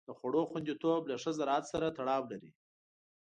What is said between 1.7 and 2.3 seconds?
سره تړاو